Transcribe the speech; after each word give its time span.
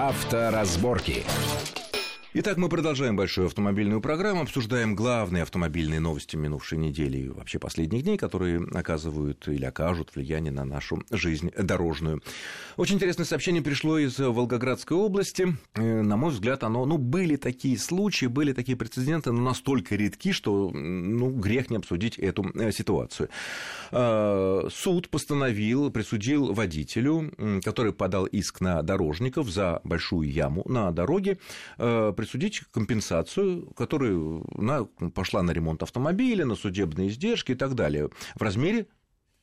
Авторазборки. 0.00 1.26
Итак, 2.32 2.58
мы 2.58 2.68
продолжаем 2.68 3.16
большую 3.16 3.48
автомобильную 3.48 4.00
программу, 4.00 4.42
обсуждаем 4.42 4.94
главные 4.94 5.42
автомобильные 5.42 5.98
новости 5.98 6.36
минувшей 6.36 6.78
недели 6.78 7.18
и 7.18 7.28
вообще 7.28 7.58
последних 7.58 8.04
дней, 8.04 8.16
которые 8.18 8.64
оказывают 8.72 9.48
или 9.48 9.64
окажут 9.64 10.14
влияние 10.14 10.52
на 10.52 10.64
нашу 10.64 11.02
жизнь 11.10 11.50
дорожную. 11.58 12.22
Очень 12.76 12.96
интересное 12.96 13.24
сообщение 13.24 13.62
пришло 13.62 13.98
из 13.98 14.16
Волгоградской 14.16 14.96
области. 14.96 15.56
Э, 15.74 16.02
на 16.02 16.16
мой 16.16 16.30
взгляд, 16.30 16.62
оно, 16.62 16.86
ну, 16.86 16.98
были 16.98 17.34
такие 17.34 17.76
случаи, 17.76 18.26
были 18.26 18.52
такие 18.52 18.78
прецеденты, 18.78 19.32
но 19.32 19.42
настолько 19.42 19.96
редки, 19.96 20.30
что, 20.30 20.70
ну, 20.70 21.30
грех 21.30 21.68
не 21.68 21.78
обсудить 21.78 22.16
эту 22.16 22.48
э, 22.54 22.70
ситуацию. 22.70 23.28
Э, 23.90 24.68
суд 24.70 25.08
постановил, 25.08 25.90
присудил 25.90 26.52
водителю, 26.52 27.32
который 27.64 27.92
подал 27.92 28.26
иск 28.26 28.60
на 28.60 28.82
дорожников 28.82 29.50
за 29.50 29.80
большую 29.82 30.30
яму 30.30 30.62
на 30.66 30.92
дороге, 30.92 31.38
присудить 32.20 32.60
компенсацию, 32.70 33.70
которая 33.70 34.44
пошла 35.14 35.42
на 35.42 35.52
ремонт 35.52 35.82
автомобиля, 35.82 36.44
на 36.44 36.54
судебные 36.54 37.08
издержки 37.08 37.52
и 37.52 37.54
так 37.54 37.74
далее, 37.74 38.10
в 38.34 38.42
размере 38.42 38.88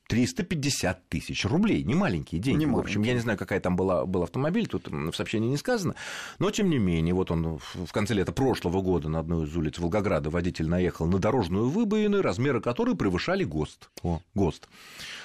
350 0.08 1.08
тысяч 1.08 1.44
рублей. 1.44 1.84
Не 1.84 1.94
маленькие 1.94 2.40
деньги. 2.40 2.64
Не 2.64 2.66
в 2.66 2.78
общем, 2.78 3.02
я 3.02 3.12
не 3.12 3.20
знаю, 3.20 3.38
какая 3.38 3.60
там 3.60 3.76
была, 3.76 4.06
был 4.06 4.22
автомобиль, 4.22 4.66
тут 4.66 4.88
в 4.88 5.12
сообщении 5.12 5.48
не 5.48 5.58
сказано. 5.58 5.94
Но, 6.38 6.50
тем 6.50 6.70
не 6.70 6.78
менее, 6.78 7.14
вот 7.14 7.30
он 7.30 7.58
в 7.58 7.92
конце 7.92 8.14
лета 8.14 8.32
прошлого 8.32 8.80
года 8.80 9.08
на 9.08 9.20
одной 9.20 9.46
из 9.46 9.54
улиц 9.56 9.78
Волгограда 9.78 10.30
водитель 10.30 10.66
наехал 10.66 11.06
на 11.06 11.18
дорожную 11.18 11.68
выбоину, 11.68 12.22
размеры 12.22 12.60
которой 12.60 12.96
превышали 12.96 13.44
ГОСТ. 13.44 13.90
О, 14.02 14.20
ГОСТ. 14.34 14.68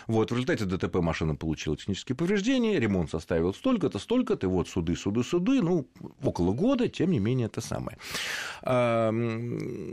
Вот, 0.07 0.31
в 0.31 0.33
результате 0.33 0.65
ДТП 0.65 0.97
машина 0.97 1.35
получила 1.35 1.77
технические 1.77 2.17
повреждения, 2.17 2.77
ремонт 2.77 3.09
составил 3.09 3.53
столько-то, 3.53 3.99
столько-то, 3.99 4.47
и 4.47 4.49
вот 4.49 4.67
суды, 4.67 4.97
суды, 4.97 5.23
суды, 5.23 5.61
ну, 5.61 5.87
около 6.21 6.51
года, 6.51 6.89
тем 6.89 7.11
не 7.11 7.19
менее, 7.19 7.47
это 7.47 7.61
самое. 7.61 7.97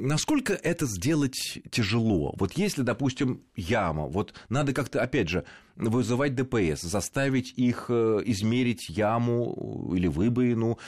Насколько 0.03 0.55
это 0.55 0.87
сделать 0.87 1.59
тяжело? 1.71 2.35
Вот 2.39 2.53
если, 2.55 2.81
допустим, 2.83 3.43
яма, 3.55 4.07
вот 4.07 4.33
надо 4.49 4.73
как-то, 4.73 5.03
опять 5.03 5.29
же, 5.29 5.45
вызывать 5.89 6.35
ДПС, 6.35 6.83
заставить 6.83 7.53
их 7.57 7.87
э, 7.89 8.23
измерить 8.27 8.89
яму 8.89 9.93
или 9.95 10.07
выбоину, 10.07 10.79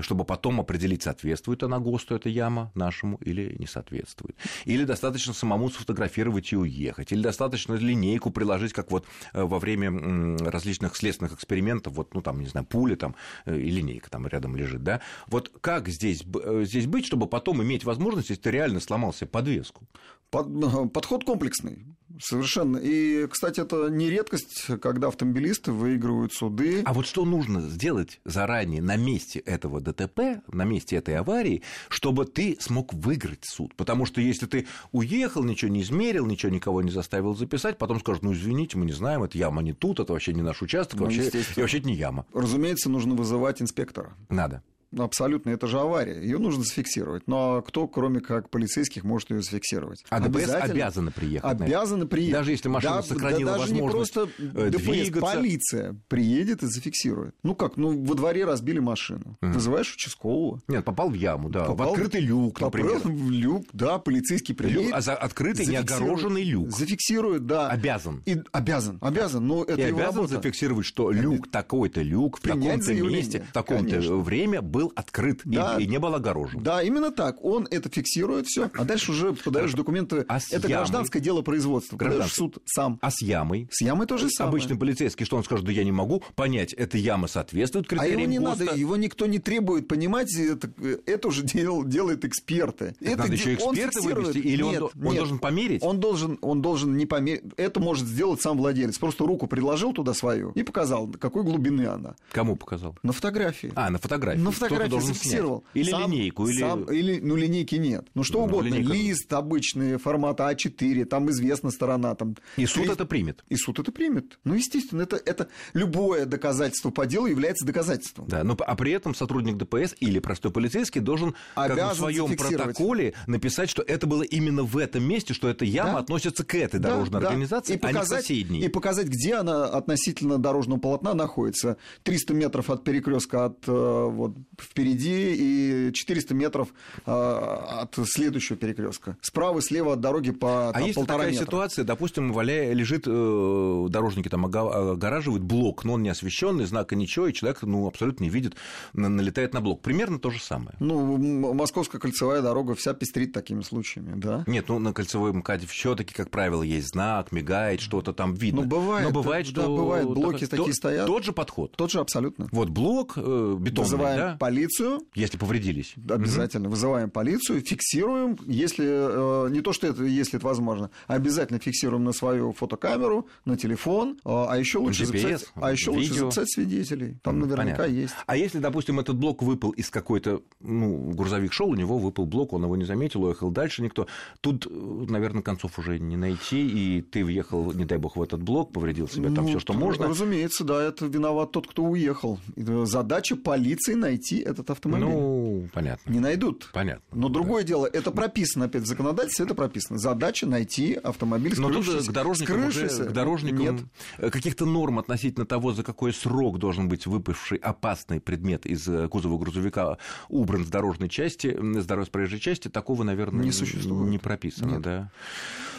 чтобы 0.00 0.24
потом 0.24 0.60
определить, 0.60 1.02
соответствует 1.02 1.62
она 1.62 1.78
ГОСТу 1.78 2.16
эта 2.16 2.28
яма 2.28 2.70
нашему 2.74 3.16
или 3.18 3.54
не 3.58 3.66
соответствует. 3.66 4.36
Или 4.64 4.84
достаточно 4.84 5.32
самому 5.32 5.70
сфотографировать 5.70 6.52
и 6.52 6.56
уехать, 6.56 7.12
или 7.12 7.22
достаточно 7.22 7.74
линейку 7.74 8.30
приложить, 8.30 8.72
как 8.72 8.90
вот 8.90 9.06
э, 9.32 9.42
во 9.42 9.58
время 9.58 9.90
различных 10.38 10.96
следственных 10.96 11.34
экспериментов, 11.34 11.94
вот, 11.94 12.14
ну, 12.14 12.22
там, 12.22 12.40
не 12.40 12.46
знаю, 12.46 12.66
пуля 12.66 12.96
там 12.96 13.14
э, 13.46 13.56
и 13.56 13.70
линейка 13.70 14.10
там 14.10 14.26
рядом 14.26 14.56
лежит, 14.56 14.82
да? 14.82 15.00
Вот 15.26 15.52
как 15.60 15.88
здесь, 15.88 16.24
здесь 16.62 16.86
быть, 16.86 17.06
чтобы 17.06 17.26
потом 17.26 17.62
иметь 17.62 17.84
возможность, 17.84 18.30
если 18.30 18.42
ты 18.42 18.50
реально 18.50 18.80
сломал 18.80 19.12
себе 19.12 19.28
подвеску? 19.28 19.86
Под, 20.30 20.92
подход 20.92 21.24
комплексный. 21.24 21.84
Совершенно. 22.20 22.76
И, 22.76 23.26
кстати, 23.26 23.60
это 23.60 23.88
не 23.88 24.10
редкость, 24.10 24.66
когда 24.80 25.08
автомобилисты 25.08 25.72
выигрывают 25.72 26.32
суды. 26.32 26.82
А 26.84 26.92
вот 26.92 27.06
что 27.06 27.24
нужно 27.24 27.62
сделать 27.62 28.20
заранее 28.24 28.82
на 28.82 28.96
месте 28.96 29.38
этого 29.40 29.80
ДТП, 29.80 30.42
на 30.52 30.64
месте 30.64 30.96
этой 30.96 31.16
аварии, 31.16 31.62
чтобы 31.88 32.26
ты 32.26 32.56
смог 32.60 32.92
выиграть 32.92 33.44
суд? 33.44 33.74
Потому 33.74 34.06
что 34.06 34.20
если 34.20 34.46
ты 34.46 34.66
уехал, 34.92 35.42
ничего 35.42 35.70
не 35.70 35.82
измерил, 35.82 36.26
ничего 36.26 36.52
никого 36.52 36.82
не 36.82 36.90
заставил 36.90 37.34
записать, 37.34 37.78
потом 37.78 38.00
скажут, 38.00 38.22
ну, 38.22 38.32
извините, 38.32 38.76
мы 38.78 38.86
не 38.86 38.92
знаем, 38.92 39.22
это 39.22 39.38
яма 39.38 39.62
не 39.62 39.72
тут, 39.72 40.00
это 40.00 40.12
вообще 40.12 40.32
не 40.32 40.42
наш 40.42 40.62
участок, 40.62 41.00
ну, 41.00 41.06
вообще, 41.06 41.28
и 41.28 41.60
вообще 41.60 41.78
это 41.78 41.86
не 41.86 41.94
яма. 41.94 42.26
Разумеется, 42.34 42.90
нужно 42.90 43.14
вызывать 43.14 43.62
инспектора. 43.62 44.14
Надо. 44.28 44.62
Абсолютно, 44.96 45.50
это 45.50 45.66
же 45.66 45.78
авария. 45.78 46.20
Ее 46.20 46.38
нужно 46.38 46.64
зафиксировать. 46.64 47.26
Но 47.26 47.62
кто, 47.62 47.86
кроме 47.86 48.20
как 48.20 48.50
полицейских, 48.50 49.04
может 49.04 49.30
ее 49.30 49.42
зафиксировать? 49.42 50.04
А 50.08 50.20
ДПС 50.20 50.50
обязаны 50.50 51.10
приехать. 51.10 51.60
Обязаны 51.60 52.06
приехать. 52.06 52.32
Даже 52.32 52.50
если 52.50 52.68
машина 52.68 52.96
да, 52.96 53.02
сохранила 53.02 53.52
да, 53.52 53.58
даже 53.58 53.72
возможность 53.72 54.16
не 54.16 54.26
просто 54.26 54.42
э, 54.58 54.70
ДПС, 54.70 54.84
двигаться. 54.84 55.20
полиция 55.20 55.96
приедет 56.08 56.62
и 56.62 56.66
зафиксирует. 56.66 57.34
Ну 57.42 57.54
как, 57.54 57.76
ну 57.76 58.04
во 58.04 58.14
дворе 58.14 58.44
разбили 58.44 58.80
машину. 58.80 59.38
Mm. 59.42 59.52
Вызываешь 59.52 59.94
участкового. 59.94 60.60
Нет, 60.66 60.84
попал 60.84 61.10
в 61.10 61.14
яму, 61.14 61.50
да. 61.50 61.64
Попал 61.64 61.90
в 61.90 61.92
открытый 61.92 62.20
люк, 62.20 62.60
например. 62.60 62.96
Попал 62.96 63.12
в 63.12 63.30
люк, 63.30 63.66
да, 63.72 63.98
полицейский 63.98 64.54
приедет. 64.54 64.86
Люк, 64.86 64.94
а 64.94 65.00
за 65.00 65.14
открытый, 65.14 65.66
не 65.66 65.76
огороженный 65.76 66.42
люк. 66.42 66.70
Зафиксирует, 66.70 67.46
да. 67.46 67.68
Обязан. 67.68 68.22
И, 68.26 68.38
обязан, 68.50 68.98
обязан. 69.00 69.46
Но 69.46 69.62
это 69.62 69.80
и 69.80 69.86
его 69.86 69.98
обязан 69.98 70.16
работа. 70.16 70.34
зафиксировать, 70.34 70.86
что 70.86 71.10
люк, 71.12 71.48
такой-то 71.50 72.02
люк, 72.02 72.38
в 72.38 72.40
таком-то 72.40 72.92
месте, 72.94 73.46
в 73.48 73.52
таком-то 73.52 74.00
время 74.16 74.62
был 74.62 74.79
открыт. 74.88 75.42
Да, 75.44 75.76
и, 75.78 75.84
и 75.84 75.86
не 75.86 75.98
был 75.98 76.14
огорожен. 76.14 76.62
Да, 76.62 76.82
именно 76.82 77.10
так. 77.10 77.44
Он 77.44 77.66
это 77.70 77.88
фиксирует 77.88 78.46
все, 78.46 78.70
а 78.74 78.84
дальше 78.84 79.12
уже 79.12 79.32
подаешь 79.34 79.72
документы. 79.72 80.24
А 80.28 80.38
это 80.38 80.68
ямой... 80.68 80.68
гражданское 80.68 81.20
дело 81.20 81.42
производства. 81.42 81.96
Подаешь 81.96 82.30
в 82.30 82.34
суд 82.34 82.58
сам. 82.64 82.98
А 83.02 83.10
с 83.10 83.20
ямой? 83.22 83.68
С 83.70 83.80
ямой 83.82 84.06
тоже 84.06 84.28
самое. 84.30 84.50
Обычный 84.50 84.76
полицейский, 84.76 85.24
что 85.26 85.36
он 85.36 85.44
скажет, 85.44 85.64
да 85.64 85.72
я 85.72 85.84
не 85.84 85.92
могу 85.92 86.22
понять, 86.34 86.72
эта 86.72 86.98
яма 86.98 87.28
соответствует 87.28 87.86
критериям 87.86 88.18
А 88.18 88.22
его 88.22 88.30
не 88.30 88.38
ГОСТа. 88.38 88.64
надо, 88.64 88.78
его 88.78 88.96
никто 88.96 89.26
не 89.26 89.38
требует 89.38 89.88
понимать, 89.88 90.34
это, 90.34 90.70
это 91.06 91.28
уже 91.28 91.42
дел, 91.42 91.84
делают 91.84 92.24
эксперты. 92.24 92.94
Это 93.00 93.18
надо 93.18 93.32
еще 93.32 93.54
эксперты 93.54 94.00
вывести, 94.00 94.38
или 94.38 94.62
нет, 94.62 94.82
он, 94.82 94.90
он 94.94 95.02
нет, 95.02 95.16
должен 95.16 95.38
померить? 95.38 95.82
Он 95.82 96.00
должен, 96.00 96.38
он 96.40 96.62
должен 96.62 96.96
не 96.96 97.06
померить. 97.06 97.42
Это 97.56 97.80
может 97.80 98.06
сделать 98.06 98.40
сам 98.40 98.58
владелец. 98.58 98.98
Просто 98.98 99.24
руку 99.24 99.46
предложил 99.46 99.92
туда 99.92 100.14
свою 100.14 100.52
и 100.52 100.62
показал, 100.62 101.08
какой 101.08 101.42
глубины 101.42 101.86
она. 101.86 102.14
Кому 102.32 102.56
показал? 102.56 102.96
На 103.02 103.12
фотографии. 103.12 103.72
А, 103.74 103.90
на 103.90 103.98
фотографии. 103.98 104.40
На 104.40 104.50
фотографии 104.50 104.69
зафиксировал. 104.76 105.64
Или 105.74 105.90
сам, 105.90 106.10
линейку, 106.10 106.46
или... 106.46 106.60
Сам, 106.60 106.84
или... 106.84 107.20
Ну, 107.20 107.36
линейки 107.36 107.76
нет. 107.76 108.08
Ну, 108.14 108.22
что 108.22 108.38
ну, 108.40 108.44
угодно. 108.46 108.68
Линейка... 108.68 108.92
Лист 108.92 109.32
обычный, 109.32 109.96
формата 109.98 110.50
А4, 110.50 111.04
там 111.04 111.30
известна 111.30 111.70
сторона. 111.70 112.14
Там... 112.14 112.36
И 112.56 112.66
суд 112.66 112.84
3... 112.84 112.92
это 112.92 113.06
примет. 113.06 113.44
И 113.48 113.56
суд 113.56 113.78
это 113.78 113.92
примет. 113.92 114.38
Ну, 114.44 114.54
естественно, 114.54 115.02
это, 115.02 115.16
это 115.16 115.48
любое 115.72 116.26
доказательство 116.26 116.90
по 116.90 117.06
делу 117.06 117.26
является 117.26 117.66
доказательством. 117.66 118.26
Да, 118.28 118.44
но 118.44 118.56
а 118.60 118.76
при 118.76 118.92
этом 118.92 119.14
сотрудник 119.14 119.56
ДПС 119.56 119.94
или 120.00 120.18
простой 120.18 120.50
полицейский 120.52 121.00
должен 121.00 121.34
как 121.54 121.92
в 121.92 121.96
своем 121.96 122.36
протоколе 122.36 123.14
написать, 123.26 123.70
что 123.70 123.82
это 123.82 124.06
было 124.06 124.22
именно 124.22 124.62
в 124.62 124.76
этом 124.76 125.02
месте, 125.04 125.34
что 125.34 125.48
эта 125.48 125.64
яма 125.64 125.94
да? 125.94 125.98
относится 125.98 126.44
к 126.44 126.54
этой 126.54 126.80
да, 126.80 126.90
дорожной 126.90 127.20
да. 127.20 127.28
организации, 127.28 127.74
и 127.74 127.78
показать, 127.78 127.94
а 127.94 128.14
не 128.14 128.20
к 128.20 128.22
соседней. 128.22 128.60
И 128.60 128.68
показать, 128.68 129.06
где 129.08 129.34
она 129.34 129.66
относительно 129.66 130.38
дорожного 130.38 130.78
полотна 130.78 131.14
находится. 131.14 131.76
300 132.02 132.34
метров 132.34 132.70
от 132.70 132.84
перекрестка 132.84 133.46
от 133.46 133.66
э, 133.66 133.72
вот 133.72 134.36
впереди 134.62 135.88
и 135.88 135.92
400 135.92 136.34
метров 136.34 136.68
а, 137.06 137.80
от 137.82 137.98
следующего 138.08 138.56
перекрестка. 138.56 139.16
Справа 139.20 139.58
и 139.58 139.62
слева 139.62 139.94
от 139.94 140.00
дороги 140.00 140.30
по 140.30 140.70
там, 140.72 140.82
А 140.82 140.86
если 140.86 141.02
такая 141.04 141.30
метра. 141.30 141.44
ситуация, 141.44 141.84
допустим, 141.84 142.32
валяя, 142.32 142.72
лежит, 142.72 143.04
э, 143.06 143.86
дорожники 143.88 144.28
там 144.28 144.46
огораживают 144.46 145.42
блок, 145.42 145.84
но 145.84 145.94
он 145.94 146.02
не 146.02 146.08
освещенный, 146.08 146.66
знака 146.66 146.96
ничего, 146.96 147.26
и 147.26 147.32
человек 147.32 147.62
ну, 147.62 147.86
абсолютно 147.86 148.24
не 148.24 148.30
видит, 148.30 148.56
налетает 148.92 149.54
на 149.54 149.60
блок. 149.60 149.80
Примерно 149.82 150.18
то 150.18 150.30
же 150.30 150.40
самое. 150.40 150.76
Ну, 150.80 151.16
Московская 151.54 151.98
кольцевая 151.98 152.42
дорога 152.42 152.74
вся 152.74 152.94
пестрит 152.94 153.32
такими 153.32 153.62
случаями, 153.62 154.18
да? 154.18 154.44
Нет, 154.46 154.68
ну 154.68 154.78
на 154.78 154.92
кольцевой 154.92 155.32
МКАДе 155.32 155.66
все 155.66 155.94
таки 155.94 156.14
как 156.14 156.30
правило, 156.30 156.62
есть 156.62 156.88
знак, 156.88 157.32
мигает, 157.32 157.80
что-то 157.80 158.12
там 158.12 158.34
видно. 158.34 158.62
Ну, 158.62 158.68
бывает. 158.68 159.06
Но 159.06 159.10
бывает, 159.12 159.46
что... 159.46 159.62
Да, 159.62 159.68
бывает, 159.68 160.06
блоки 160.06 160.40
так, 160.40 160.50
такие 160.50 160.68
то, 160.68 160.74
стоят. 160.74 161.06
Тот 161.06 161.24
же 161.24 161.32
подход. 161.32 161.76
Тот 161.76 161.90
же 161.90 162.00
абсолютно. 162.00 162.48
Вот 162.52 162.68
блок 162.68 163.14
э, 163.16 163.56
бетонный, 163.58 163.84
Вызываем 163.84 164.18
да? 164.18 164.36
Полицию. 164.50 165.00
Если 165.14 165.36
повредились. 165.36 165.94
Обязательно. 166.08 166.66
Угу. 166.66 166.70
Вызываем 166.70 167.10
полицию, 167.10 167.60
фиксируем, 167.60 168.36
если 168.46 168.86
э, 168.86 169.50
не 169.50 169.60
то, 169.60 169.72
что 169.72 169.86
это, 169.86 170.04
если 170.04 170.38
это 170.38 170.46
возможно, 170.46 170.90
а 171.06 171.14
обязательно 171.14 171.58
фиксируем 171.60 172.04
на 172.04 172.12
свою 172.12 172.52
фотокамеру, 172.52 173.28
на 173.44 173.56
телефон, 173.56 174.18
э, 174.24 174.28
а 174.28 174.56
еще 174.56 174.78
лучше, 174.78 175.04
GPS, 175.04 175.06
записать, 175.06 175.52
а 175.54 175.72
еще 175.72 175.90
лучше 175.90 176.14
записать 176.14 176.50
свидетелей. 176.50 177.16
Там 177.22 177.38
наверняка 177.38 177.84
Понятно. 177.84 178.00
есть. 178.00 178.14
А 178.26 178.36
если, 178.36 178.58
допустим, 178.58 178.98
этот 178.98 179.16
блок 179.16 179.42
выпал 179.42 179.70
из 179.70 179.90
какой-то, 179.90 180.42
ну, 180.60 181.12
грузовик 181.12 181.52
шел, 181.52 181.68
у 181.70 181.74
него 181.74 181.98
выпал 181.98 182.26
блок, 182.26 182.52
он 182.52 182.64
его 182.64 182.76
не 182.76 182.84
заметил, 182.84 183.24
уехал 183.24 183.50
дальше 183.50 183.82
никто. 183.82 184.06
Тут, 184.40 184.66
э, 184.66 184.70
наверное, 185.08 185.42
концов 185.42 185.78
уже 185.78 185.98
не 185.98 186.16
найти, 186.16 186.66
и 186.66 187.02
ты 187.02 187.24
въехал, 187.24 187.72
не 187.72 187.84
дай 187.84 187.98
бог, 187.98 188.16
в 188.16 188.22
этот 188.22 188.42
блок, 188.42 188.72
повредил 188.72 189.08
себе 189.08 189.30
там 189.30 189.44
ну, 189.44 189.50
все, 189.50 189.60
что 189.60 189.72
можно. 189.74 190.08
Разумеется, 190.08 190.64
да, 190.64 190.82
это 190.82 191.06
виноват 191.06 191.52
тот, 191.52 191.68
кто 191.68 191.84
уехал. 191.84 192.38
Задача 192.56 193.36
полиции 193.36 193.94
найти 193.94 194.29
этот 194.38 194.70
автомобиль. 194.70 195.06
Ну, 195.06 195.68
понятно. 195.72 196.10
Не 196.10 196.20
найдут. 196.20 196.70
Понятно. 196.72 197.02
Но 197.12 197.28
другое 197.28 197.62
дело, 197.64 197.86
это 197.86 198.10
прописано 198.10 198.66
опять 198.66 198.82
в 198.82 198.86
законодательстве, 198.86 199.44
это 199.46 199.54
прописано. 199.54 199.98
Задача 199.98 200.46
найти 200.46 200.94
автомобиль, 200.94 201.54
Но 201.58 201.70
тут 201.70 201.86
к 201.86 202.12
дорожникам, 202.12 202.64
уже, 202.66 202.88
к 202.88 203.12
дорожникам 203.12 203.58
Нет. 203.60 203.80
э, 204.18 204.30
каких-то 204.30 204.66
норм 204.66 204.98
относительно 204.98 205.46
того, 205.46 205.72
за 205.72 205.82
какой 205.82 206.12
срок 206.12 206.58
должен 206.58 206.88
быть 206.88 207.06
выпавший 207.06 207.58
опасный 207.58 208.20
предмет 208.20 208.66
из 208.66 208.86
э, 208.88 209.08
кузова 209.08 209.38
грузовика 209.38 209.98
убран 210.28 210.64
с 210.64 210.68
дорожной 210.68 211.08
части, 211.08 211.56
с 211.80 211.86
дорожной 211.86 212.10
проезжей 212.10 212.40
части, 212.40 212.68
такого, 212.68 213.02
наверное, 213.02 213.44
Не 213.44 213.52
существует. 213.52 214.10
не 214.10 214.18
прописано. 214.18 214.72
Нет. 214.72 214.82
Да. 214.82 215.10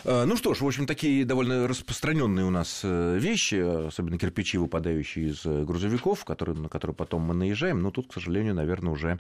Э, 0.04 0.26
Ну 0.26 0.36
что 0.38 0.54
ж, 0.54 0.62
в 0.62 0.68
общем, 0.68 0.86
такие 0.88 1.26
довольно 1.26 1.68
распространенные 1.68 2.46
у 2.46 2.50
нас 2.50 2.82
э, 2.84 3.18
вещи, 3.20 3.88
особенно 3.88 4.18
кирпичи, 4.18 4.58
выпадающие 4.58 5.30
из 5.30 5.46
э, 5.46 5.64
грузовиков, 5.64 6.24
которые, 6.26 6.56
на 6.58 6.70
которые 6.70 6.96
потом 6.96 7.22
мы 7.24 7.34
наезжаем, 7.34 7.82
но 7.82 7.92
тут, 7.92 8.08
к 8.10 8.14
сожалению, 8.14 8.56
наверное, 8.56 8.92
уже 8.94 9.20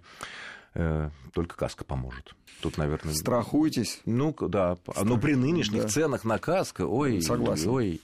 только 1.33 1.57
каска 1.57 1.83
поможет. 1.83 2.33
Тут, 2.62 2.78
наверное... 2.78 3.13
Страхуйтесь. 3.13 4.00
Ну, 4.06 4.33
да. 4.39 4.78
Но 5.04 5.18
при 5.18 5.33
нынешних 5.36 5.81
Да. 5.81 5.88
ценах 5.89 6.24
на 6.24 6.38
каско, 6.38 6.83
ой, 6.88 7.22
Согласен. 7.22 7.68
ой. 7.69 8.01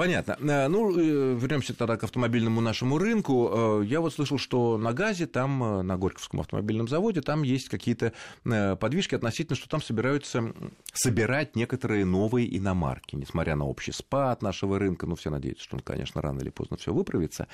Понятно. 0.00 0.38
Э, 0.40 0.66
Ну, 0.68 0.90
вернемся 0.92 1.74
тогда 1.74 1.98
к 1.98 2.04
автомобильному 2.04 2.62
нашему 2.62 2.96
рынку. 2.96 3.50
Э, 3.82 3.84
Я 3.84 4.00
вот 4.00 4.14
слышал, 4.14 4.38
что 4.38 4.78
на 4.78 4.94
ГАЗе, 4.94 5.26
там, 5.26 5.62
э, 5.62 5.82
на 5.82 5.98
Горьковском 5.98 6.40
автомобильном 6.40 6.88
заводе, 6.88 7.20
там 7.20 7.42
есть 7.42 7.68
какие-то 7.68 8.14
э, 8.46 8.76
подвижки 8.76 9.14
относительно, 9.14 9.56
что 9.56 9.68
там 9.68 9.82
собираются 9.82 10.54
собирать 10.94 11.54
некоторые 11.54 12.06
новые 12.06 12.56
иномарки, 12.56 13.14
несмотря 13.14 13.56
на 13.56 13.66
общий 13.66 13.92
спад 13.92 14.40
нашего 14.40 14.78
рынка. 14.78 15.06
Ну, 15.06 15.16
все 15.16 15.28
надеются, 15.28 15.64
что 15.64 15.76
он, 15.76 15.82
конечно, 15.82 16.22
рано 16.22 16.40
или 16.40 16.48
поздно 16.48 16.78
все 16.78 16.94
выправится. 16.94 17.46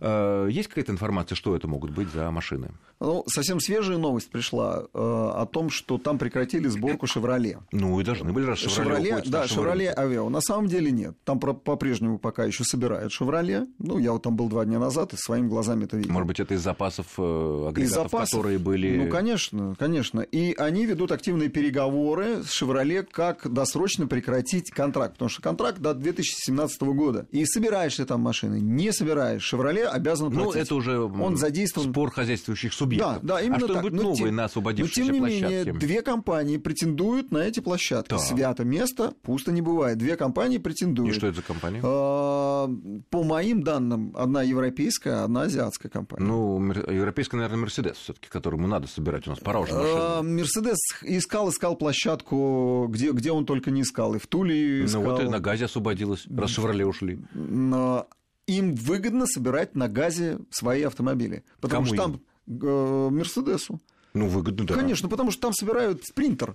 Э, 0.00 0.48
Есть 0.50 0.70
какая-то 0.70 0.90
информация, 0.90 1.36
что 1.36 1.54
это 1.54 1.68
могут 1.68 1.92
быть 1.92 2.08
за 2.12 2.28
машины? 2.32 2.72
Ну, 2.98 3.22
совсем 3.28 3.60
свежая 3.60 3.98
новость 3.98 4.30
пришла 4.32 4.82
э, 4.82 4.86
о 4.94 5.46
том, 5.46 5.70
что 5.70 5.98
там 5.98 6.18
прекратили 6.18 6.66
сборку 6.66 7.06
«Шевроле». 7.06 7.58
Ну, 7.70 8.00
и 8.00 8.04
должны 8.04 8.32
были, 8.32 8.46
раз 8.46 8.58
«Шевроле» 8.58 9.22
да, 9.26 9.46
«Шевроле. 9.46 9.92
Авео». 9.92 10.28
На 10.28 10.40
самом 10.40 10.66
деле 10.66 10.90
нет. 10.90 11.14
Там 11.24 11.38
про- 11.38 11.54
по-прежнему 11.84 12.18
пока 12.18 12.44
еще 12.44 12.64
собирают 12.64 13.12
«Шевроле». 13.12 13.66
Ну, 13.78 13.98
я 13.98 14.12
вот 14.12 14.22
там 14.22 14.36
был 14.36 14.48
два 14.48 14.64
дня 14.64 14.78
назад 14.78 15.12
и 15.12 15.16
своими 15.18 15.48
глазами 15.48 15.84
это 15.84 15.98
видел. 15.98 16.12
Может 16.12 16.26
быть, 16.28 16.40
это 16.40 16.54
из 16.54 16.62
запасов 16.62 17.06
э, 17.18 17.22
Из 17.22 17.68
агрегатов, 17.68 18.10
запасов? 18.10 18.30
которые 18.30 18.58
были... 18.58 18.96
Ну, 18.96 19.10
конечно, 19.10 19.74
конечно. 19.78 20.20
И 20.20 20.54
они 20.56 20.86
ведут 20.86 21.12
активные 21.12 21.50
переговоры 21.50 22.42
с 22.42 22.50
«Шевроле», 22.52 23.02
как 23.02 23.52
досрочно 23.52 24.06
прекратить 24.06 24.70
контракт. 24.70 25.14
Потому 25.14 25.28
что 25.28 25.42
контракт 25.42 25.78
до 25.78 25.92
2017 25.92 26.80
года. 26.84 27.26
И 27.32 27.44
собираешь 27.44 27.96
ты 27.96 28.06
там 28.06 28.22
машины, 28.22 28.60
не 28.60 28.90
собираешь. 28.90 29.42
«Шевроле» 29.42 29.86
обязан 29.86 30.32
Ну, 30.32 30.44
платить. 30.44 30.62
это 30.62 30.74
уже 30.76 30.98
Он 31.00 31.36
задействован... 31.36 31.90
спор 31.90 32.10
хозяйствующих 32.12 32.72
субъектов. 32.72 33.18
Да, 33.22 33.34
да, 33.34 33.40
именно 33.42 33.56
а 33.56 33.60
так. 33.60 33.68
что-нибудь 33.70 33.92
Но 33.92 34.02
новое 34.04 34.16
тем- 34.16 34.36
на 34.36 34.44
освободившиеся 34.46 35.00
Но 35.00 35.04
тем 35.06 35.14
не 35.14 35.20
площадки? 35.20 35.52
менее, 35.52 35.72
две 35.74 36.00
компании 36.00 36.56
претендуют 36.56 37.30
на 37.30 37.38
эти 37.38 37.60
площадки. 37.60 38.08
Так. 38.08 38.20
Свято 38.20 38.64
место 38.64 39.12
пусто 39.22 39.52
не 39.52 39.60
бывает. 39.60 39.98
Две 39.98 40.16
компании 40.16 40.56
И 40.56 40.60
претендуют. 40.60 41.14
что 41.16 41.26
это 41.26 41.36
за 41.38 41.42
компания? 41.42 41.73
А, 41.82 42.68
По 43.10 43.22
моим 43.22 43.62
данным, 43.62 44.12
одна 44.14 44.42
европейская, 44.42 45.24
одна 45.24 45.42
азиатская 45.42 45.90
компания. 45.90 46.24
Ну, 46.24 46.60
европейская, 46.72 47.38
наверное, 47.38 47.60
Мерседес 47.60 47.96
все-таки, 47.96 48.28
которому 48.28 48.66
надо 48.66 48.86
собирать. 48.86 49.26
У 49.26 49.30
нас 49.30 49.38
пора 49.38 49.60
уже 49.60 49.72
А, 49.72 50.22
машины. 50.22 50.38
Мерседес 50.38 50.78
искал, 51.02 51.50
искал 51.50 51.76
площадку, 51.76 52.86
где, 52.88 53.10
где 53.12 53.32
он 53.32 53.46
только 53.46 53.70
не 53.70 53.82
искал. 53.82 54.14
И 54.14 54.18
в 54.18 54.26
Туле 54.26 54.84
искал. 54.84 55.02
Ну 55.02 55.10
вот 55.10 55.22
и 55.22 55.28
на 55.28 55.40
газе 55.40 55.64
освободилась, 55.66 56.26
раз 56.34 56.50
«Шевроле» 56.50 56.86
ушли. 56.86 57.18
Но 57.32 58.08
им 58.46 58.74
выгодно 58.74 59.26
собирать 59.26 59.74
на 59.74 59.88
газе 59.88 60.38
свои 60.50 60.82
автомобили. 60.82 61.44
Потому 61.60 61.84
Кому 61.84 61.94
что 61.94 61.96
там 61.96 62.20
э, 62.46 63.08
Мерседесу. 63.10 63.80
Ну, 64.12 64.28
выгодно, 64.28 64.66
да. 64.66 64.74
Конечно, 64.74 65.08
потому 65.08 65.30
что 65.30 65.42
там 65.42 65.52
собирают 65.52 66.04
спринтер. 66.04 66.54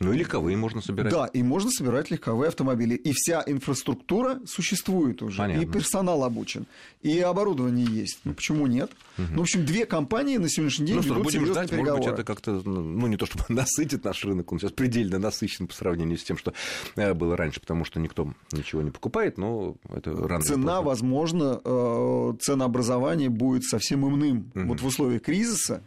Ну, 0.00 0.14
и 0.14 0.16
легковые 0.16 0.56
можно 0.56 0.80
собирать. 0.80 1.12
Да, 1.12 1.26
и 1.26 1.42
можно 1.42 1.70
собирать 1.70 2.10
легковые 2.10 2.48
автомобили. 2.48 2.94
И 2.94 3.12
вся 3.12 3.44
инфраструктура 3.46 4.40
существует 4.46 5.20
уже. 5.20 5.36
Понятно. 5.36 5.60
И 5.60 5.66
персонал 5.66 6.24
обучен. 6.24 6.64
И 7.02 7.18
оборудование 7.20 7.84
есть. 7.84 8.20
Ну, 8.24 8.32
почему 8.32 8.66
нет? 8.66 8.90
Ну, 9.18 9.38
в 9.38 9.42
общем, 9.42 9.66
две 9.66 9.84
компании 9.84 10.38
на 10.38 10.48
сегодняшний 10.48 10.86
день 10.86 10.96
Ну 10.96 11.02
что, 11.02 11.14
будем 11.16 11.44
ждать, 11.44 11.56
может 11.56 11.70
быть, 11.70 11.70
переговоры. 11.70 12.12
это 12.14 12.24
как-то, 12.24 12.62
ну, 12.64 13.06
не 13.08 13.18
то 13.18 13.26
чтобы 13.26 13.44
насытит 13.50 14.02
наш 14.04 14.24
рынок, 14.24 14.50
он 14.50 14.58
сейчас 14.58 14.72
предельно 14.72 15.18
насыщен 15.18 15.66
по 15.66 15.74
сравнению 15.74 16.16
с 16.16 16.24
тем, 16.24 16.38
что 16.38 16.54
э, 16.96 17.12
было 17.12 17.36
раньше, 17.36 17.60
потому 17.60 17.84
что 17.84 18.00
никто 18.00 18.32
ничего 18.52 18.80
не 18.80 18.90
покупает, 18.90 19.36
но 19.36 19.76
это 19.94 20.14
рано 20.16 20.42
Цена, 20.42 20.80
возможно, 20.80 21.60
э, 21.62 22.32
ценообразование 22.40 23.28
будет 23.28 23.64
совсем 23.64 24.08
иным. 24.08 24.50
Вот 24.54 24.80
в 24.80 24.86
условиях 24.86 25.20
кризиса 25.20 25.82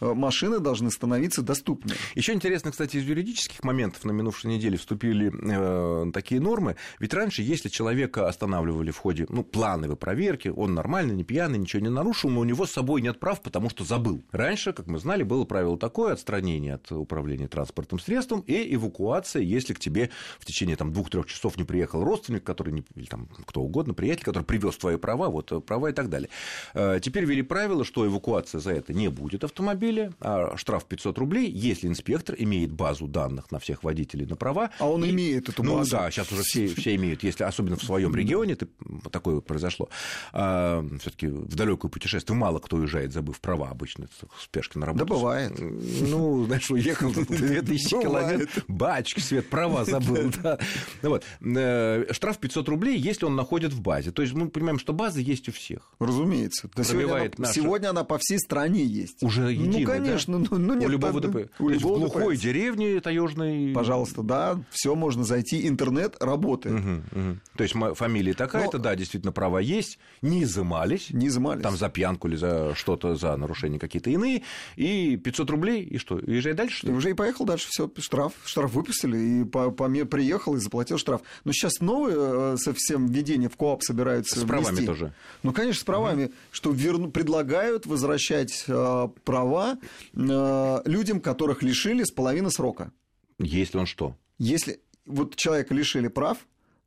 машины 0.00 0.60
должны 0.60 0.90
становиться 0.90 1.42
доступны. 1.42 1.94
Еще 2.14 2.32
интересно, 2.32 2.70
кстати, 2.70 2.96
из 2.96 3.04
юридических 3.04 3.62
моментов 3.64 4.04
на 4.04 4.12
минувшей 4.12 4.50
неделе 4.50 4.76
вступили 4.76 5.32
э, 5.32 6.12
такие 6.12 6.40
нормы. 6.40 6.76
Ведь 6.98 7.14
раньше, 7.14 7.42
если 7.42 7.68
человека 7.68 8.28
останавливали 8.28 8.90
в 8.90 8.98
ходе 8.98 9.26
ну, 9.28 9.42
плановой 9.42 9.96
проверки, 9.96 10.48
он 10.48 10.74
нормальный, 10.74 11.14
не 11.14 11.24
пьяный, 11.24 11.58
ничего 11.58 11.82
не 11.82 11.88
нарушил, 11.88 12.30
но 12.30 12.40
у 12.40 12.44
него 12.44 12.66
с 12.66 12.72
собой 12.72 13.02
нет 13.02 13.18
прав, 13.20 13.42
потому 13.42 13.70
что 13.70 13.84
забыл. 13.84 14.22
Раньше, 14.32 14.72
как 14.72 14.86
мы 14.86 14.98
знали, 14.98 15.22
было 15.22 15.44
правило 15.44 15.78
такое 15.78 16.12
отстранение 16.12 16.74
от 16.74 16.90
управления 16.92 17.48
транспортным 17.48 17.98
средством 17.98 18.40
и 18.40 18.74
эвакуация, 18.74 19.42
если 19.42 19.74
к 19.74 19.80
тебе 19.80 20.10
в 20.38 20.44
течение 20.44 20.76
там, 20.76 20.92
двух-трех 20.92 21.26
часов 21.26 21.56
не 21.56 21.64
приехал 21.64 22.04
родственник, 22.04 22.44
который 22.44 22.72
не, 22.72 22.84
или 22.94 23.06
там, 23.06 23.28
кто 23.46 23.62
угодно, 23.62 23.94
приятель, 23.94 24.24
который 24.24 24.44
привез 24.44 24.76
твои 24.76 24.96
права, 24.96 25.28
вот 25.28 25.52
э, 25.52 25.60
права 25.60 25.90
и 25.90 25.92
так 25.92 26.08
далее. 26.08 26.28
Э, 26.74 27.00
Теперь 27.08 27.24
ввели 27.24 27.42
правило, 27.42 27.84
что 27.84 28.06
эвакуация 28.06 28.60
за 28.60 28.72
это 28.72 28.92
не 28.92 29.08
будет 29.08 29.42
автомобиля, 29.88 30.12
а 30.20 30.56
штраф 30.56 30.84
500 30.86 31.18
рублей, 31.18 31.50
если 31.50 31.88
инспектор 31.88 32.34
имеет 32.38 32.72
базу 32.72 33.06
данных 33.06 33.50
на 33.50 33.58
всех 33.58 33.84
водителей 33.84 34.26
на 34.26 34.36
права. 34.36 34.70
А 34.78 34.88
он 34.88 35.04
И- 35.04 35.10
имеет 35.10 35.48
эту 35.48 35.62
Ну 35.62 35.76
базу. 35.78 35.90
да, 35.92 36.10
сейчас 36.10 36.30
уже 36.32 36.42
все, 36.42 36.68
все 36.68 36.94
имеют, 36.96 37.22
если 37.22 37.44
особенно 37.44 37.76
в 37.76 37.82
своем 37.82 38.14
регионе 38.14 38.56
ты, 38.56 38.68
такое 39.10 39.40
произошло. 39.40 39.88
все-таки 40.32 41.26
в 41.28 41.54
далекое 41.54 41.90
путешествие 41.90 42.36
мало 42.36 42.58
кто 42.58 42.76
уезжает, 42.76 43.12
забыв 43.12 43.40
права 43.40 43.68
обычно 43.70 44.06
в 44.36 44.42
спешке 44.42 44.78
на 44.78 44.86
работу. 44.86 45.06
Да 45.06 45.14
бывает. 45.14 45.52
Ну, 45.58 46.44
знаешь, 46.46 46.70
уехал 46.70 47.12
тут 47.12 47.28
2000 47.28 47.94
Бывает. 47.94 48.02
километров, 48.02 48.64
бачки, 48.68 49.20
свет, 49.20 49.48
права 49.48 49.84
забыл. 49.84 50.30
да. 50.42 50.58
Ну 51.02 51.10
вот. 51.10 51.24
Э, 51.40 52.06
Штраф 52.12 52.38
500 52.38 52.68
рублей, 52.68 52.98
если 52.98 53.24
он 53.26 53.36
находит 53.36 53.72
в 53.72 53.80
базе. 53.80 54.10
То 54.10 54.22
есть 54.22 54.34
мы 54.34 54.48
понимаем, 54.48 54.78
что 54.78 54.92
база 54.92 55.20
есть 55.20 55.48
у 55.48 55.52
всех. 55.52 55.92
Разумеется. 55.98 56.68
Да 56.74 56.84
сегодня, 56.84 57.14
она, 57.14 57.30
наша- 57.38 57.52
сегодня 57.54 57.90
она 57.90 58.04
по 58.04 58.18
всей 58.18 58.38
стране 58.38 58.84
есть. 58.84 59.22
Уже 59.22 59.52
единая, 59.52 59.77
Ну, 59.84 59.86
конечно. 59.92 60.38
Ну, 60.38 60.46
ну, 60.58 60.74
нет, 60.74 60.86
у 60.86 60.88
любого 60.90 61.20
да, 61.20 61.28
ДП. 61.28 61.50
у 61.58 61.64
То 61.64 61.70
есть 61.70 61.82
в 61.82 61.86
любого 61.86 61.98
глухой 62.00 62.34
ДПС. 62.34 62.42
деревне 62.42 63.00
таежной... 63.00 63.72
Пожалуйста, 63.74 64.22
да, 64.22 64.60
все 64.70 64.94
можно 64.94 65.24
зайти, 65.24 65.66
интернет 65.68 66.16
работает. 66.22 66.76
Мгм, 66.76 67.02
мгм. 67.12 67.40
То 67.56 67.62
есть 67.64 67.74
фамилия 67.96 68.34
такая-то, 68.34 68.78
Но- 68.78 68.84
да, 68.84 68.96
действительно, 68.96 69.32
права 69.32 69.58
есть, 69.60 69.98
не 70.22 70.42
изымались. 70.44 71.10
Не 71.10 71.28
изымались. 71.28 71.62
Там 71.62 71.76
за 71.76 71.88
пьянку 71.88 72.28
или 72.28 72.36
за 72.36 72.74
что-то, 72.74 73.14
за 73.14 73.36
нарушение 73.36 73.78
какие-то 73.78 74.10
иные, 74.10 74.42
и 74.76 75.16
500 75.16 75.50
рублей, 75.50 75.82
и 75.82 75.98
что, 75.98 76.18
езжай 76.18 76.54
дальше, 76.54 76.78
что 76.78 76.92
уже 76.92 77.10
и 77.10 77.14
поехал 77.14 77.44
дальше, 77.44 77.66
все, 77.70 77.90
штраф, 77.98 78.32
штраф 78.44 78.72
выписали, 78.72 79.18
и 79.18 79.44
по, 79.44 79.70
по 79.70 79.88
мне 79.88 80.04
приехал 80.04 80.54
и 80.56 80.58
заплатил 80.58 80.98
штраф. 80.98 81.20
Но 81.44 81.52
сейчас 81.52 81.80
новые 81.80 82.16
э, 82.18 82.56
совсем 82.58 83.06
введения 83.06 83.48
в 83.48 83.56
КОАП 83.56 83.82
собираются 83.82 84.40
С 84.40 84.44
правами 84.44 84.70
ввести. 84.76 84.86
тоже? 84.86 85.12
Ну, 85.42 85.52
конечно, 85.52 85.80
с 85.80 85.84
правами, 85.84 86.30
что 86.50 86.70
верну- 86.70 87.10
предлагают 87.10 87.86
возвращать 87.86 88.64
э, 88.66 89.08
права 89.24 89.67
э, 90.14 90.82
людям, 90.84 91.20
которых 91.20 91.62
лишили 91.62 92.04
с 92.04 92.10
половины 92.10 92.50
срока. 92.50 92.92
Если 93.38 93.78
он 93.78 93.86
что? 93.86 94.16
Если 94.38 94.80
вот 95.06 95.36
человека 95.36 95.74
лишили 95.74 96.08
прав 96.08 96.38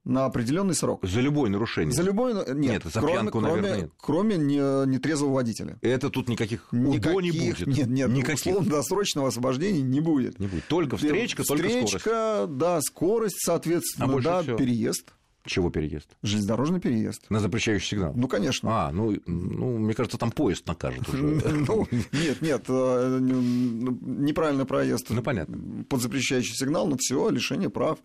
на 0.04 0.26
определенный 0.26 0.74
срок. 0.74 1.06
За 1.06 1.22
любое 1.22 1.50
нарушение. 1.52 1.94
За 1.94 2.02
любой... 2.02 2.34
Нет, 2.34 2.56
Нет, 2.56 2.84
за 2.86 3.00
кроме, 3.02 3.14
пьянку, 3.14 3.40
кроме, 3.40 3.48
наверное, 3.62 3.82
нет. 3.84 3.92
кроме 3.98 4.38
не- 4.38 4.88
нетрезвого 4.88 5.34
водителя. 5.36 5.78
Это 5.82 6.10
тут 6.10 6.28
никаких 6.28 6.68
УДО 6.74 7.22
не 7.22 7.30
Никаких, 7.30 7.58
будет. 7.60 7.68
нет, 7.68 7.88
нет, 7.88 8.10
Никаких. 8.10 8.48
условно-досрочного 8.48 9.28
освобождения 9.28 9.82
не 9.84 10.00
будет. 10.00 10.40
Не 10.40 10.48
будет. 10.48 10.66
Только 10.68 10.98
встречка, 10.98 11.44
только 11.44 11.70
скорость. 11.70 11.86
Встречка, 11.88 12.46
да, 12.50 12.82
скорость, 12.82 13.38
соответственно, 13.46 14.18
А 14.18 14.22
да, 14.22 14.42
всё? 14.42 14.58
переезд, 14.58 15.14
Чего 15.46 15.70
переезд? 15.70 16.08
железнодорожный 16.24 16.80
переезд. 16.80 17.30
На 17.30 17.40
запрещающий 17.40 17.88
сигнал. 17.90 18.14
Ну, 18.16 18.28
конечно. 18.28 18.70
А, 18.88 18.92
ну, 18.92 19.16
ну, 19.26 19.78
мне 19.78 19.94
кажется, 19.94 20.18
там 20.18 20.32
поезд 20.32 20.68
накажет 20.68 21.08
уже. 21.10 21.24
Ну, 21.68 21.88
нет, 22.12 22.42
нет, 22.42 22.64
э, 22.68 23.18
не- 23.22 24.26
неправильный 24.28 24.66
проезд 24.66 25.08
Ну, 25.10 25.22
понятно. 25.22 25.58
под 25.90 26.02
запрещающий 26.02 26.54
сигнал, 26.56 26.88
но 26.88 26.98
все, 27.00 27.30
лишение 27.30 27.70
прав. 27.70 27.98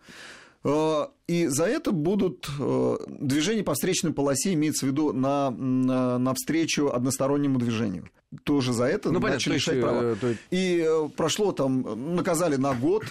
Э, 0.64 1.06
И 1.28 1.46
за 1.48 1.64
это 1.64 1.92
будут 1.92 2.48
э, 2.58 2.96
движения 3.20 3.62
по 3.62 3.74
встречной 3.74 4.12
полосе, 4.12 4.54
имеется 4.54 4.86
в 4.86 4.88
виду 4.88 5.12
на, 5.12 5.50
на, 5.50 6.18
навстречу 6.18 6.88
одностороннему 6.88 7.58
движению. 7.58 8.08
Тоже 8.42 8.72
за 8.72 8.84
это 8.84 9.10
Ну, 9.12 9.20
понятно, 9.20 9.34
начали 9.36 9.54
есть, 9.54 9.66
лишать 9.68 9.80
права. 9.82 10.16
то 10.16 10.34
И 10.50 10.84
прошло 11.16 11.52
там, 11.52 12.16
наказали 12.16 12.56
на 12.56 12.74
год, 12.74 13.04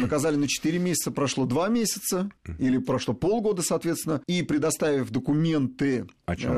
наказали 0.00 0.36
на 0.36 0.48
4 0.48 0.78
месяца, 0.78 1.10
прошло 1.10 1.46
2 1.46 1.68
месяца, 1.68 2.30
или 2.58 2.78
прошло 2.78 3.14
полгода, 3.14 3.62
соответственно, 3.62 4.22
и 4.26 4.42
предоставив 4.42 5.10
документы 5.10 6.06
О 6.26 6.36
чём? 6.36 6.52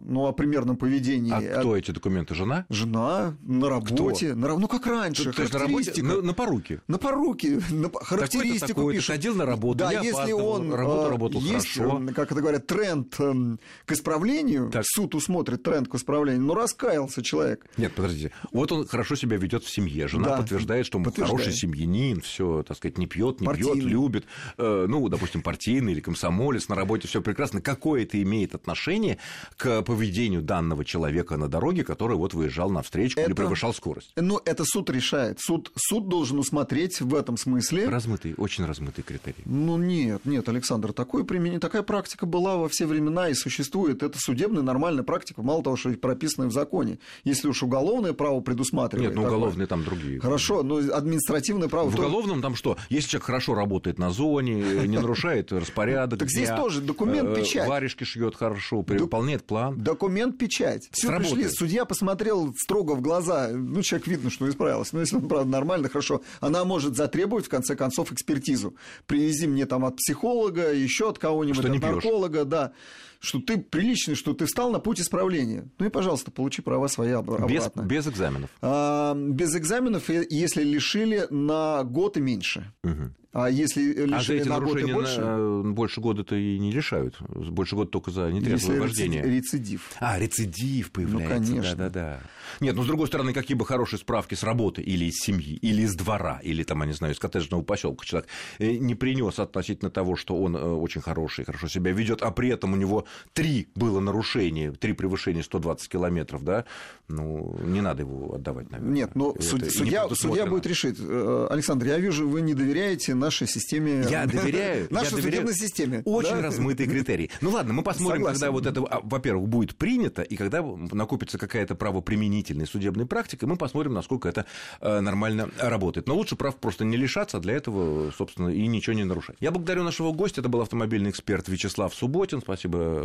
Ну, 0.00 0.26
о 0.26 0.32
примерном 0.32 0.76
поведении. 0.76 1.32
А 1.32 1.60
кто 1.60 1.76
эти 1.76 1.90
документы? 1.90 2.34
Жена? 2.34 2.66
Жена, 2.68 3.36
на 3.42 3.68
работе. 3.68 4.34
На, 4.34 4.56
ну, 4.56 4.68
как 4.68 4.86
раньше, 4.86 5.32
то, 5.32 5.42
есть 5.42 5.52
на 5.52 5.60
работе? 5.60 6.02
На, 6.02 6.22
на 6.22 6.34
поруки? 6.34 6.80
На 6.88 6.98
поруки, 6.98 7.60
на, 7.70 7.90
характеристику 7.90 8.90
пишет. 8.90 9.06
ходил 9.06 9.34
на 9.34 9.46
работу, 9.46 9.78
Да, 9.78 9.92
если 9.92 10.32
он... 10.32 10.72
Работу 10.72 11.10
работал 11.10 11.40
есть, 11.40 11.74
хорошо. 11.74 12.02
как 12.14 12.32
это 12.32 12.40
говорят, 12.40 12.66
тренд 12.66 13.14
эм, 13.20 13.60
к 13.84 13.92
исправлению, 13.92 14.70
так. 14.70 14.84
суд 14.86 15.14
усмотрит 15.14 15.62
тренд 15.62 15.88
к 15.88 15.94
исправлению, 15.94 16.42
но 16.42 16.54
раскаялся 16.54 17.22
человек. 17.22 17.66
Нет, 17.76 17.94
подождите. 17.94 18.32
Вот 18.52 18.72
он 18.72 18.86
хорошо 18.86 19.16
себя 19.16 19.36
ведет 19.36 19.64
в 19.64 19.70
семье. 19.70 20.08
Жена 20.08 20.30
да, 20.30 20.36
подтверждает, 20.38 20.86
что 20.86 20.98
он 20.98 21.04
подтверждает. 21.04 21.40
хороший 21.40 21.58
семьянин, 21.58 22.20
все, 22.20 22.62
так 22.66 22.76
сказать, 22.76 22.98
не 22.98 23.06
пьет, 23.06 23.40
не 23.40 23.46
партийный. 23.46 23.72
пьет, 23.80 23.84
любит. 23.84 24.24
Э, 24.56 24.86
ну, 24.88 25.08
допустим, 25.08 25.42
партийный 25.42 25.92
или 25.92 26.00
комсомолец, 26.00 26.68
на 26.68 26.74
работе 26.74 27.08
все 27.08 27.22
прекрасно. 27.22 27.60
Какое 27.60 28.02
это 28.02 28.20
имеет 28.22 28.54
отношение 28.54 29.18
к 29.56 29.82
поведению 29.88 30.42
данного 30.42 30.84
человека 30.84 31.38
на 31.38 31.48
дороге, 31.48 31.82
который 31.82 32.14
вот 32.18 32.34
выезжал 32.34 32.68
на 32.68 32.82
встречку 32.82 33.20
это, 33.20 33.30
или 33.30 33.34
превышал 33.34 33.72
скорость? 33.72 34.12
Ну, 34.16 34.38
это 34.44 34.64
суд 34.66 34.90
решает. 34.90 35.40
Суд, 35.40 35.72
суд 35.76 36.08
должен 36.08 36.38
усмотреть 36.38 37.00
в 37.00 37.14
этом 37.14 37.38
смысле. 37.38 37.88
Размытый, 37.88 38.34
очень 38.36 38.66
размытый 38.66 39.02
критерий. 39.02 39.42
Ну, 39.46 39.78
нет, 39.78 40.26
нет, 40.26 40.46
Александр, 40.46 40.92
такое 40.92 41.24
применение, 41.24 41.58
такая 41.58 41.82
практика 41.82 42.26
была 42.26 42.58
во 42.58 42.68
все 42.68 42.84
времена 42.84 43.30
и 43.30 43.34
существует. 43.34 44.02
Это 44.02 44.18
судебная 44.18 44.62
нормальная 44.62 45.04
практика, 45.04 45.40
мало 45.40 45.62
того, 45.62 45.76
что 45.76 45.90
прописанная 45.94 46.50
в 46.50 46.52
законе. 46.52 46.98
Если 47.24 47.48
уж 47.48 47.62
уголовное 47.62 48.12
право 48.12 48.40
предусматривает. 48.40 49.12
Нет, 49.12 49.16
ну 49.16 49.26
уголовные 49.26 49.66
там 49.66 49.84
другие. 49.84 50.20
Хорошо, 50.20 50.62
но 50.62 50.76
административное 50.76 51.68
право... 51.68 51.88
В 51.88 51.96
то... 51.96 52.02
уголовном 52.02 52.42
там 52.42 52.56
что? 52.56 52.76
Если 52.90 53.08
человек 53.08 53.24
хорошо 53.24 53.54
работает 53.54 53.98
на 53.98 54.10
зоне, 54.10 54.86
не 54.86 54.98
нарушает 54.98 55.50
распорядок. 55.64 56.18
Так 56.18 56.28
здесь 56.28 56.50
тоже 56.50 56.82
документ 56.82 57.30
э, 57.30 57.40
печать. 57.40 57.66
Варежки 57.66 58.04
шьет 58.04 58.34
хорошо, 58.36 58.82
выполняет 58.86 59.44
план. 59.44 59.67
Документ 59.76 60.38
печать. 60.38 60.88
Все 60.92 61.16
пришли, 61.16 61.48
судья 61.48 61.84
посмотрел 61.84 62.54
строго 62.56 62.92
в 62.92 63.00
глаза. 63.00 63.48
Ну, 63.52 63.82
человек 63.82 64.06
видно, 64.06 64.30
что 64.30 64.48
исправился. 64.48 64.94
Но 64.94 65.00
если 65.00 65.16
он, 65.16 65.28
правда, 65.28 65.50
нормально, 65.50 65.88
хорошо. 65.88 66.22
Она 66.40 66.64
может 66.64 66.96
затребовать, 66.96 67.46
в 67.46 67.48
конце 67.48 67.76
концов, 67.76 68.12
экспертизу. 68.12 68.74
Привези 69.06 69.46
мне 69.46 69.66
там 69.66 69.84
от 69.84 69.96
психолога, 69.96 70.72
еще 70.72 71.10
от 71.10 71.18
кого-нибудь, 71.18 71.64
от 71.64 71.80
нарколога, 71.80 72.44
да 72.44 72.72
что 73.20 73.40
ты 73.40 73.58
приличный, 73.58 74.14
что 74.14 74.34
ты 74.34 74.46
встал 74.46 74.70
на 74.70 74.78
путь 74.78 75.00
исправления. 75.00 75.68
Ну 75.78 75.86
и, 75.86 75.88
пожалуйста, 75.88 76.30
получи 76.30 76.62
права 76.62 76.88
свои 76.88 77.12
обратно. 77.12 77.46
Без, 77.46 78.04
без 78.04 78.06
экзаменов? 78.06 78.50
А, 78.62 79.14
без 79.14 79.54
экзаменов, 79.56 80.08
если 80.08 80.62
лишили 80.62 81.26
на 81.30 81.84
год 81.84 82.16
и 82.16 82.20
меньше. 82.20 82.72
Угу. 82.84 83.12
А 83.32 83.50
если 83.50 83.82
лишили 83.82 84.14
а 84.14 84.22
за 84.22 84.34
эти 84.34 84.48
на 84.48 84.60
год 84.60 84.78
и 84.78 84.92
больше... 84.92 85.20
На 85.20 85.72
больше 85.72 86.00
года-то 86.00 86.34
и 86.34 86.58
не 86.58 86.72
решают. 86.72 87.20
Больше 87.20 87.76
года 87.76 87.90
только 87.90 88.10
за 88.10 88.32
нетрезвое 88.32 88.80
вождение. 88.80 89.22
рецидив. 89.22 89.90
А, 90.00 90.18
рецидив 90.18 90.90
появляется. 90.90 91.34
Ну, 91.34 91.46
конечно. 91.46 91.76
Да-да-да. 91.76 92.20
Нет, 92.60 92.74
ну, 92.74 92.82
с 92.82 92.86
другой 92.86 93.06
стороны, 93.06 93.34
какие 93.34 93.56
бы 93.56 93.66
хорошие 93.66 94.00
справки 94.00 94.34
с 94.34 94.42
работы 94.42 94.80
или 94.80 95.04
из 95.04 95.16
семьи, 95.16 95.56
или 95.56 95.82
из 95.82 95.94
двора, 95.94 96.40
или 96.42 96.62
там, 96.62 96.80
я 96.80 96.86
не 96.86 96.94
знаю, 96.94 97.14
из 97.14 97.18
коттеджного 97.18 97.62
поселка 97.62 98.04
человек 98.06 98.28
э, 98.58 98.76
не 98.76 98.94
принес 98.94 99.38
относительно 99.38 99.90
того, 99.90 100.16
что 100.16 100.40
он 100.40 100.56
э, 100.56 100.60
очень 100.60 101.02
хороший, 101.02 101.44
хорошо 101.44 101.68
себя 101.68 101.92
ведет, 101.92 102.22
а 102.22 102.30
при 102.30 102.48
этом 102.48 102.72
у 102.72 102.76
него 102.76 103.04
три 103.32 103.68
было 103.74 104.00
нарушения, 104.00 104.72
три 104.72 104.92
превышения 104.92 105.42
120 105.42 105.88
километров, 105.88 106.44
да, 106.44 106.64
ну, 107.08 107.56
не 107.64 107.80
надо 107.80 108.02
его 108.02 108.34
отдавать, 108.34 108.70
наверное. 108.70 108.94
Нет, 108.94 109.14
но 109.14 109.34
суд, 109.40 109.64
судья, 109.70 110.06
судья 110.10 110.44
будет 110.44 110.66
решить. 110.66 110.96
Э, 111.00 111.46
Александр, 111.50 111.86
я 111.86 111.98
вижу, 111.98 112.28
вы 112.28 112.42
не 112.42 112.52
доверяете 112.52 113.14
нашей 113.14 113.46
системе... 113.46 114.04
Я 114.10 114.26
доверяю. 114.26 114.88
Нашей 114.90 115.22
судебной 115.22 115.54
системе. 115.54 116.02
Очень 116.04 116.40
размытые 116.40 116.86
критерии. 116.86 117.30
Ну 117.40 117.50
ладно, 117.50 117.72
мы 117.72 117.82
посмотрим, 117.82 118.24
когда 118.24 118.50
вот 118.50 118.66
это, 118.66 118.82
а, 118.82 119.00
во-первых, 119.02 119.48
будет 119.48 119.74
принято, 119.76 120.20
и 120.20 120.36
когда 120.36 120.62
накопится 120.62 121.38
какая-то 121.38 121.74
правоприменительная 121.74 122.66
судебная 122.66 123.06
практика, 123.06 123.46
мы 123.46 123.56
посмотрим, 123.56 123.94
насколько 123.94 124.28
это 124.28 124.44
э, 124.80 125.00
нормально 125.00 125.48
работает. 125.58 126.06
Но 126.08 126.14
лучше 126.14 126.36
прав 126.36 126.56
просто 126.56 126.84
не 126.84 126.98
лишаться, 126.98 127.38
а 127.38 127.40
для 127.40 127.54
этого, 127.54 128.10
собственно, 128.10 128.50
и 128.50 128.66
ничего 128.66 128.94
не 128.94 129.04
нарушать. 129.04 129.36
Я 129.40 129.50
благодарю 129.50 129.82
нашего 129.82 130.12
гостя, 130.12 130.42
это 130.42 130.50
был 130.50 130.60
автомобильный 130.60 131.10
эксперт 131.10 131.48
Вячеслав 131.48 131.94
Субботин. 131.94 132.40
Спасибо, 132.40 132.97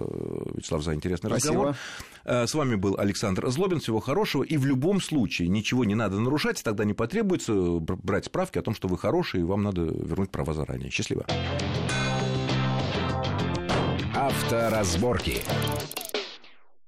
Вячеслав, 0.55 0.83
за 0.83 0.93
интересный 0.93 1.29
разговор. 1.29 1.75
Э, 2.25 2.47
с 2.47 2.53
вами 2.53 2.75
был 2.75 2.95
Александр 2.97 3.49
Злобин. 3.49 3.79
Всего 3.79 3.99
хорошего. 3.99 4.43
И 4.43 4.57
в 4.57 4.65
любом 4.65 5.01
случае 5.01 5.47
ничего 5.47 5.85
не 5.85 5.95
надо 5.95 6.19
нарушать, 6.19 6.63
тогда 6.63 6.85
не 6.85 6.93
потребуется 6.93 7.53
брать 7.53 8.25
справки 8.25 8.59
о 8.59 8.61
том, 8.61 8.73
что 8.73 8.87
вы 8.87 8.97
хороший, 8.97 9.41
и 9.41 9.43
вам 9.43 9.63
надо 9.63 9.81
вернуть 9.81 10.31
права 10.31 10.53
заранее. 10.53 10.89
Счастливо. 10.89 11.25
Авторазборки. 14.15 15.41